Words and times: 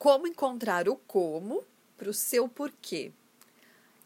Como 0.00 0.26
encontrar 0.26 0.88
o 0.88 0.96
como 0.96 1.62
para 1.98 2.08
o 2.08 2.14
seu 2.14 2.48
porquê. 2.48 3.12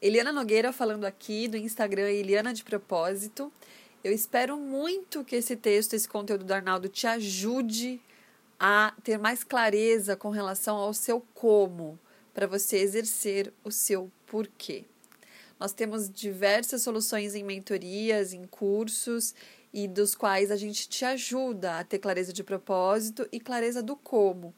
Eliana 0.03 0.33
Nogueira 0.33 0.73
falando 0.73 1.05
aqui 1.05 1.47
do 1.47 1.57
Instagram 1.57 2.11
Eliana 2.11 2.53
de 2.53 2.65
Propósito. 2.65 3.53
Eu 4.03 4.13
espero 4.13 4.57
muito 4.57 5.23
que 5.23 5.37
esse 5.37 5.55
texto, 5.55 5.95
esse 5.95 6.09
conteúdo 6.09 6.45
do 6.45 6.53
Arnaldo 6.53 6.89
te 6.89 7.07
ajude 7.07 8.03
a 8.59 8.93
ter 9.05 9.21
mais 9.21 9.45
clareza 9.45 10.17
com 10.17 10.31
relação 10.31 10.75
ao 10.79 10.93
seu 10.93 11.25
como, 11.33 11.97
para 12.35 12.49
você 12.49 12.79
exercer 12.79 13.53
o 13.63 13.71
seu 13.71 14.11
porquê. 14.27 14.87
Nós 15.61 15.73
temos 15.73 16.11
diversas 16.11 16.83
soluções 16.83 17.37
em 17.37 17.45
mentorias, 17.45 18.33
em 18.33 18.49
cursos, 18.49 19.33
e 19.75 19.89
dos 19.89 20.15
quais 20.15 20.53
a 20.53 20.57
gente 20.57 20.89
te 20.89 21.05
ajuda 21.05 21.81
a 21.81 21.85
ter 21.85 21.99
clareza 21.99 22.33
de 22.33 22.45
propósito 22.45 23.29
e 23.33 23.41
clareza 23.41 23.83
do 23.83 23.97
como. 23.97 24.55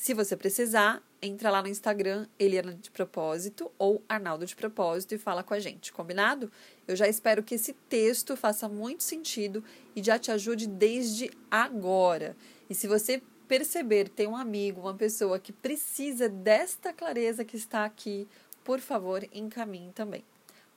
Se 0.00 0.14
você 0.14 0.34
precisar, 0.34 1.02
entra 1.20 1.50
lá 1.50 1.60
no 1.60 1.68
Instagram 1.68 2.26
Eliana 2.38 2.72
de 2.72 2.90
Propósito 2.90 3.70
ou 3.78 4.02
Arnaldo 4.08 4.46
de 4.46 4.56
Propósito 4.56 5.14
e 5.14 5.18
fala 5.18 5.42
com 5.42 5.52
a 5.52 5.58
gente, 5.58 5.92
combinado? 5.92 6.50
Eu 6.88 6.96
já 6.96 7.06
espero 7.06 7.42
que 7.42 7.56
esse 7.56 7.74
texto 7.86 8.34
faça 8.34 8.66
muito 8.66 9.02
sentido 9.02 9.62
e 9.94 10.02
já 10.02 10.18
te 10.18 10.32
ajude 10.32 10.66
desde 10.66 11.30
agora. 11.50 12.34
E 12.70 12.74
se 12.74 12.88
você 12.88 13.22
perceber, 13.46 14.08
tem 14.08 14.26
um 14.26 14.34
amigo, 14.34 14.80
uma 14.80 14.94
pessoa 14.94 15.38
que 15.38 15.52
precisa 15.52 16.30
desta 16.30 16.94
clareza 16.94 17.44
que 17.44 17.58
está 17.58 17.84
aqui, 17.84 18.26
por 18.64 18.80
favor, 18.80 19.22
encaminhe 19.34 19.92
também. 19.92 20.24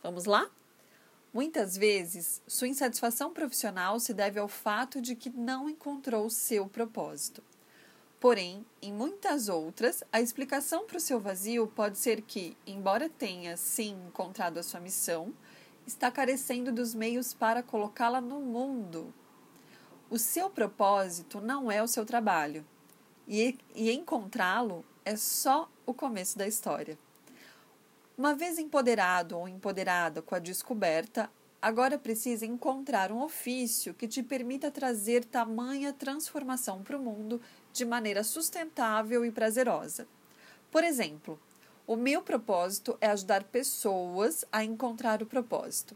Vamos 0.04 0.26
lá? 0.26 0.52
Muitas 1.34 1.78
vezes, 1.78 2.42
sua 2.46 2.68
insatisfação 2.68 3.32
profissional 3.32 4.02
se 4.02 4.14
deve 4.14 4.38
ao 4.38 4.50
fato 4.50 5.00
de 5.00 5.16
que 5.16 5.30
não 5.30 5.70
encontrou 5.70 6.30
seu 6.30 6.68
propósito. 6.68 7.42
Porém, 8.24 8.66
em 8.82 8.94
muitas 8.94 9.50
outras, 9.50 10.02
a 10.10 10.22
explicação 10.22 10.88
para 10.88 10.96
o 10.96 11.02
seu 11.02 11.20
vazio 11.20 11.68
pode 11.68 11.98
ser 11.98 12.22
que, 12.22 12.56
embora 12.66 13.10
tenha 13.10 13.58
sim 13.58 13.98
encontrado 14.08 14.58
a 14.58 14.64
sua 14.64 14.80
missão, 14.80 15.34
está 15.86 16.10
carecendo 16.10 16.72
dos 16.72 16.96
meios 16.96 17.34
para 17.34 17.62
colocá-la 17.62 18.22
no 18.22 18.40
mundo. 18.40 19.14
O 20.10 20.18
seu 20.18 20.50
propósito 20.50 21.42
não 21.42 21.70
é 21.70 21.84
o 21.84 21.88
seu 21.88 22.06
trabalho, 22.06 22.66
e, 23.28 23.60
e 23.76 23.92
encontrá-lo 23.92 24.86
é 25.04 25.18
só 25.18 25.70
o 25.86 25.94
começo 25.94 26.38
da 26.38 26.48
história. 26.48 26.98
Uma 28.18 28.34
vez 28.34 28.58
empoderado 28.58 29.38
ou 29.38 29.50
empoderada 29.50 30.22
com 30.22 30.34
a 30.34 30.40
descoberta, 30.40 31.30
agora 31.64 31.98
precisa 31.98 32.46
encontrar 32.46 33.10
um 33.10 33.22
ofício 33.22 33.94
que 33.94 34.06
te 34.06 34.22
permita 34.22 34.70
trazer 34.70 35.24
tamanha 35.24 35.94
transformação 35.94 36.84
para 36.84 36.98
o 36.98 37.02
mundo 37.02 37.40
de 37.72 37.86
maneira 37.86 38.22
sustentável 38.22 39.26
e 39.26 39.32
prazerosa. 39.32 40.06
Por 40.70 40.84
exemplo, 40.84 41.40
o 41.88 41.96
meu 41.96 42.22
propósito 42.22 42.98
é 43.00 43.08
ajudar 43.08 43.46
pessoas 43.46 44.44
a 44.52 44.62
encontrar 44.62 45.24
o 45.24 45.26
propósito. 45.26 45.96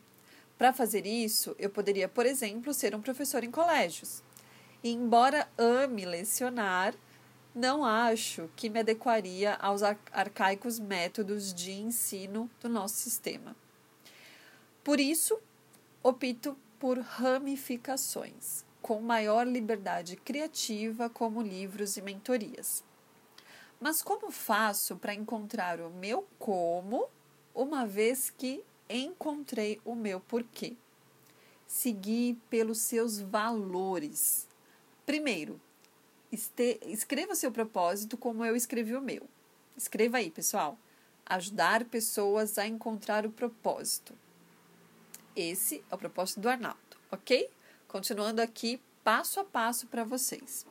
Para 0.58 0.72
fazer 0.72 1.06
isso, 1.06 1.54
eu 1.60 1.70
poderia, 1.70 2.08
por 2.08 2.26
exemplo, 2.26 2.74
ser 2.74 2.96
um 2.96 3.02
professor 3.02 3.44
em 3.44 3.52
colégios. 3.52 4.24
E, 4.82 4.90
embora 4.90 5.50
ame 5.58 6.06
lecionar, 6.06 6.96
não 7.54 7.84
acho 7.84 8.50
que 8.56 8.70
me 8.70 8.80
adequaria 8.80 9.56
aos 9.56 9.84
arcaicos 9.84 10.80
métodos 10.80 11.54
de 11.54 11.74
ensino 11.74 12.50
do 12.62 12.70
nosso 12.70 12.96
sistema. 12.96 13.54
Por 14.82 15.02
isso, 15.02 15.38
opto 16.08 16.58
por 16.80 17.00
ramificações 17.00 18.64
com 18.82 19.02
maior 19.02 19.46
liberdade 19.46 20.16
criativa, 20.16 21.10
como 21.10 21.42
livros 21.42 21.98
e 21.98 22.02
mentorias. 22.02 22.82
Mas 23.78 24.02
como 24.02 24.32
faço 24.32 24.96
para 24.96 25.14
encontrar 25.14 25.82
o 25.82 25.90
meu 25.90 26.26
como, 26.40 27.10
uma 27.54 27.86
vez 27.86 28.30
que 28.30 28.64
encontrei 28.90 29.82
o 29.84 29.94
meu 29.96 30.22
porquê? 30.22 30.78
Seguir 31.68 32.38
pelos 32.50 32.78
seus 32.78 33.20
valores. 33.20 34.48
Primeiro, 35.06 35.60
este, 36.32 36.80
escreva 36.86 37.36
seu 37.36 37.52
propósito 37.52 38.16
como 38.16 38.46
eu 38.46 38.56
escrevi 38.56 38.96
o 38.96 39.02
meu. 39.02 39.28
Escreva 39.76 40.20
aí, 40.20 40.32
pessoal. 40.32 40.80
Ajudar 41.26 41.84
pessoas 41.84 42.58
a 42.58 42.66
encontrar 42.66 43.26
o 43.26 43.30
propósito. 43.30 44.16
Esse 45.38 45.84
é 45.92 45.94
o 45.94 46.00
propósito 46.00 46.40
do 46.40 46.50
Arnaldo, 46.50 46.98
ok? 47.12 47.48
Continuando 47.88 48.42
aqui 48.42 48.82
passo 49.04 49.40
a 49.40 49.44
passo 49.44 49.86
para 49.86 50.04
vocês. 50.04 50.66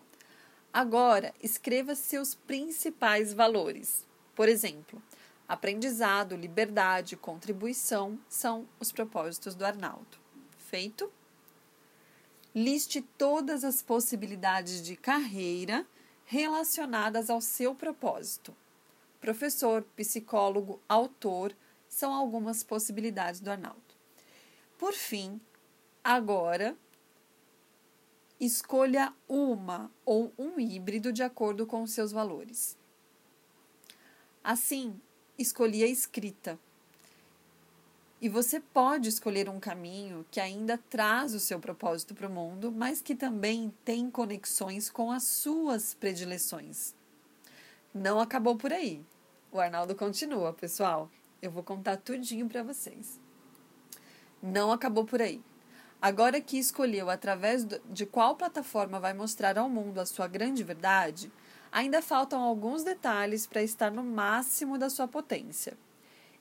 Agora, 0.72 1.32
escreva 1.40 1.94
seus 1.94 2.34
principais 2.34 3.32
valores. 3.32 4.04
Por 4.34 4.48
exemplo, 4.48 5.00
aprendizado, 5.46 6.34
liberdade, 6.34 7.16
contribuição 7.16 8.18
são 8.28 8.66
os 8.80 8.90
propósitos 8.90 9.54
do 9.54 9.64
Arnaldo. 9.64 10.18
Feito? 10.58 11.12
Liste 12.52 13.02
todas 13.16 13.62
as 13.62 13.82
possibilidades 13.82 14.82
de 14.82 14.96
carreira 14.96 15.86
relacionadas 16.24 17.30
ao 17.30 17.40
seu 17.40 17.72
propósito. 17.72 18.52
Professor, 19.20 19.84
psicólogo, 19.94 20.80
autor 20.88 21.54
são 21.88 22.12
algumas 22.12 22.64
possibilidades 22.64 23.38
do 23.38 23.48
Arnaldo. 23.48 23.85
Por 24.78 24.92
fim, 24.92 25.40
agora 26.02 26.76
Escolha 28.38 29.14
uma 29.26 29.90
ou 30.04 30.30
um 30.36 30.60
híbrido 30.60 31.10
de 31.10 31.22
acordo 31.22 31.66
com 31.66 31.82
os 31.82 31.92
seus 31.92 32.12
valores. 32.12 32.76
Assim, 34.44 35.00
escolhi 35.38 35.82
a 35.82 35.86
escrita. 35.86 36.58
E 38.20 38.28
você 38.28 38.60
pode 38.60 39.08
escolher 39.08 39.48
um 39.48 39.58
caminho 39.58 40.26
que 40.30 40.38
ainda 40.38 40.76
traz 40.76 41.32
o 41.32 41.40
seu 41.40 41.58
propósito 41.58 42.14
para 42.14 42.28
o 42.28 42.30
mundo, 42.30 42.70
mas 42.70 43.00
que 43.00 43.14
também 43.14 43.72
tem 43.86 44.10
conexões 44.10 44.90
com 44.90 45.10
as 45.10 45.22
suas 45.22 45.94
predileções. 45.94 46.94
Não 47.94 48.20
acabou 48.20 48.54
por 48.54 48.70
aí. 48.70 49.02
O 49.50 49.58
Arnaldo 49.58 49.94
continua, 49.94 50.52
pessoal. 50.52 51.10
Eu 51.40 51.50
vou 51.50 51.62
contar 51.62 51.96
tudinho 51.96 52.46
para 52.46 52.62
vocês. 52.62 53.18
Não 54.42 54.72
acabou 54.72 55.04
por 55.04 55.20
aí. 55.20 55.42
Agora 56.00 56.40
que 56.40 56.58
escolheu 56.58 57.08
através 57.08 57.66
de 57.88 58.06
qual 58.06 58.36
plataforma 58.36 59.00
vai 59.00 59.14
mostrar 59.14 59.58
ao 59.58 59.68
mundo 59.68 59.98
a 59.98 60.06
sua 60.06 60.28
grande 60.28 60.62
verdade, 60.62 61.32
ainda 61.72 62.02
faltam 62.02 62.42
alguns 62.42 62.84
detalhes 62.84 63.46
para 63.46 63.62
estar 63.62 63.90
no 63.90 64.04
máximo 64.04 64.78
da 64.78 64.90
sua 64.90 65.08
potência. 65.08 65.76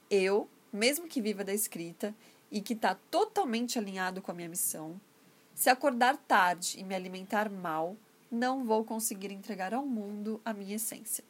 Eu, 0.09 0.49
mesmo 0.71 1.07
que 1.07 1.21
viva 1.21 1.43
da 1.43 1.53
escrita 1.53 2.13
e 2.51 2.61
que 2.61 2.73
está 2.73 2.95
totalmente 3.09 3.79
alinhado 3.79 4.21
com 4.21 4.31
a 4.31 4.35
minha 4.35 4.49
missão, 4.49 4.99
se 5.53 5.69
acordar 5.69 6.17
tarde 6.17 6.77
e 6.77 6.83
me 6.83 6.93
alimentar 6.93 7.49
mal, 7.49 7.95
não 8.29 8.65
vou 8.65 8.83
conseguir 8.83 9.31
entregar 9.31 9.73
ao 9.73 9.85
mundo 9.85 10.41
a 10.43 10.53
minha 10.53 10.75
essência. 10.75 11.23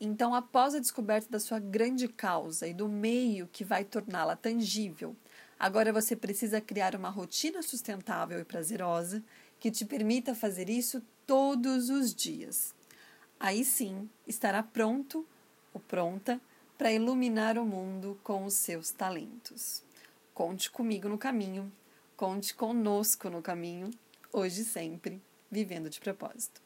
Então, 0.00 0.34
após 0.34 0.74
a 0.74 0.80
descoberta 0.80 1.30
da 1.30 1.38
sua 1.38 1.58
grande 1.58 2.08
causa 2.08 2.66
e 2.66 2.74
do 2.74 2.88
meio 2.88 3.48
que 3.52 3.64
vai 3.64 3.84
torná-la 3.84 4.34
tangível, 4.34 5.14
Agora 5.58 5.92
você 5.92 6.16
precisa 6.16 6.60
criar 6.60 6.94
uma 6.94 7.08
rotina 7.08 7.62
sustentável 7.62 8.38
e 8.40 8.44
prazerosa 8.44 9.22
que 9.58 9.70
te 9.70 9.84
permita 9.84 10.34
fazer 10.34 10.68
isso 10.68 11.02
todos 11.26 11.88
os 11.90 12.14
dias. 12.14 12.74
Aí 13.38 13.64
sim 13.64 14.08
estará 14.26 14.62
pronto 14.62 15.26
ou 15.72 15.80
pronta 15.80 16.40
para 16.76 16.92
iluminar 16.92 17.56
o 17.58 17.64
mundo 17.64 18.18
com 18.22 18.44
os 18.44 18.54
seus 18.54 18.90
talentos. 18.90 19.82
Conte 20.32 20.70
comigo 20.70 21.08
no 21.08 21.16
caminho, 21.16 21.72
conte 22.16 22.54
conosco 22.54 23.30
no 23.30 23.40
caminho, 23.40 23.90
hoje 24.32 24.62
e 24.62 24.64
sempre, 24.64 25.22
vivendo 25.50 25.88
de 25.88 26.00
propósito. 26.00 26.63